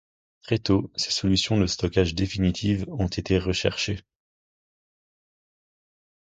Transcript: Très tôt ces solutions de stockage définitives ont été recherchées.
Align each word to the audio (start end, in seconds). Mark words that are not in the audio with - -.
Très 0.41 0.57
tôt 0.57 0.91
ces 0.95 1.11
solutions 1.11 1.59
de 1.59 1.67
stockage 1.67 2.15
définitives 2.15 2.85
ont 2.89 3.05
été 3.05 3.37
recherchées. 3.37 3.99